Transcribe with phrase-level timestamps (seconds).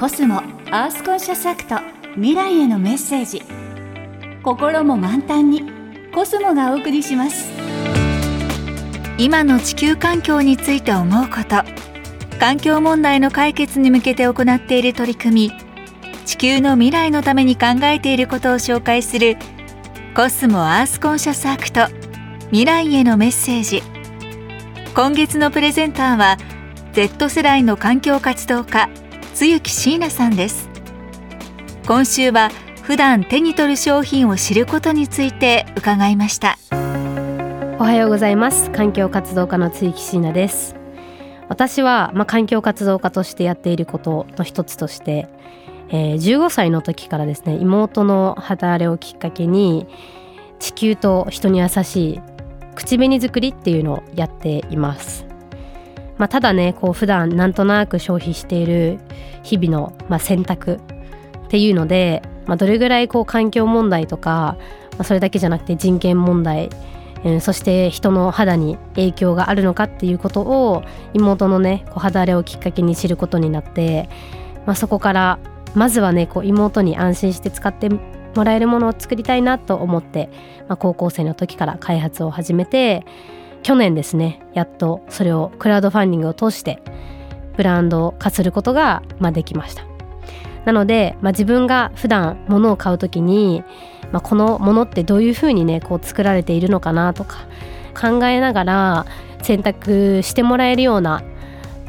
[0.00, 0.38] コスモ
[0.70, 1.76] アースコンシャスアクト
[2.14, 3.42] 未来へのメッセージ。
[4.42, 5.62] 心も満タンに
[6.14, 7.50] コスモがお送りします。
[9.18, 11.62] 今の地球環境について思うこと。
[12.38, 15.52] 環境問題の解決に向けて行っている取り組み。
[16.24, 19.36] 地球の未来のために考えていることを紹介する
[20.16, 21.88] コスモアースコンシャスアクト
[22.46, 23.82] 未来へのメッセージ。
[24.94, 26.38] 今月のプレゼンターは
[26.94, 28.88] Z 世代の環境活動家
[29.40, 30.68] 露木椎名さんです。
[31.86, 32.50] 今週は
[32.82, 36.58] 普段手に取る商品を知ることについて伺いました。
[37.78, 38.70] おはようございます。
[38.70, 40.76] 環境活動家の露木椎名です。
[41.48, 45.26] 私は、まあ、環境活動家としてやっていることの一つとして、
[45.88, 49.86] え、15歳の時からですね妹の肌荒れをきっかけに
[50.58, 52.20] 地球と人に優しい
[52.74, 55.29] 口紅作りっていうのをやっています。
[56.20, 58.98] まあ、ただねこう普段なんとなく消費している
[59.42, 60.78] 日々の、まあ、選択
[61.46, 64.58] っていうので、まあ、どれぐらいこう環境問題とか、
[64.92, 66.68] まあ、それだけじゃなくて人権問題、
[67.24, 70.82] えー、そして人の肌に影響があるのかっていうことを
[71.14, 74.10] 妹のねこう肌荒れをきっかけに知ることになって、
[74.66, 75.38] まあ、そこから
[75.74, 80.28] まずはねこう妹に安心して使ってもらえるものを作りたいなと思って、
[80.68, 83.06] まあ、高校生の時から開発を始めて
[83.62, 86.82] 去年ですねやっとそれをクラウドファンディングを通して
[87.56, 89.84] ブランド化することが、まあ、できました。
[90.64, 93.64] なので、まあ、自分が普段物を買う時に、
[94.12, 97.46] まあ、このものってどういうふうにねこう作られているのかなとか
[97.98, 99.06] 考えながら
[99.42, 101.22] 選択してもらえるような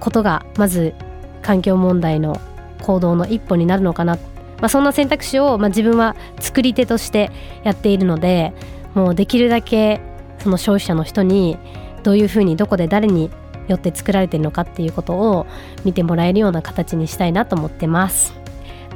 [0.00, 0.94] ことがまず
[1.42, 2.40] 環境問題の
[2.82, 4.20] 行動の一歩になるのかな、ま
[4.62, 7.30] あ、そんな選択肢を、まあ、自分は作り手として
[7.64, 8.52] やっているので
[8.94, 10.00] もうできるだけ
[10.42, 11.56] その消費者の人に
[12.02, 13.30] どういうふうにどこで誰に
[13.68, 15.46] よって作られてるのかっていうことを
[15.84, 18.34] 見てもらえるような形にしたいなと思ってます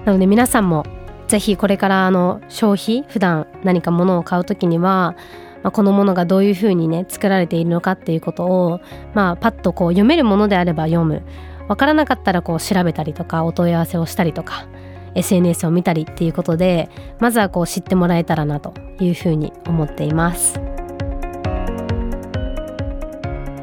[0.05, 0.85] なので皆さんも
[1.29, 5.17] ぜひこれからあの消費普段何か物を買う時には、
[5.63, 8.81] まあ、このものがどういうふうにね作られているのかっていうことを
[9.15, 11.23] まあパッとこう読めるものであれば読む
[11.69, 14.69] わからなかったらこう調べたりとかお問い合わせをしたりとか
[15.17, 20.76] SNS を見たりっていうことでまずはこう知ってもらえたらなというふうに思っています。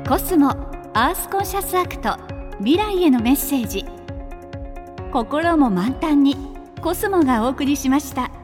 [0.05, 0.49] コスモ
[0.93, 2.17] アースコンシャスアクト
[2.57, 3.85] 未来へのメッセージ
[5.13, 6.35] 心も満タンに
[6.81, 8.42] コスモがお送りしました。